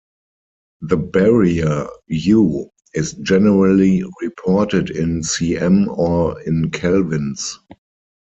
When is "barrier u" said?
0.97-2.71